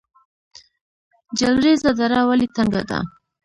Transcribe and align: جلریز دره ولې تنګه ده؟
جلریز 1.39 1.81
دره 1.99 2.19
ولې 2.29 2.47
تنګه 2.55 2.81
ده؟ 2.89 2.99